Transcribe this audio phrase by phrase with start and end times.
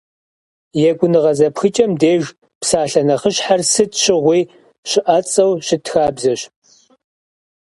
[0.89, 2.23] Екӏуныгъэ зэпхыкӏэм деж
[2.59, 4.41] псалъэ нэхъыщхьэр сыт щыгъуи
[4.89, 6.41] щыӏэцӏэу щыт хабзэщ.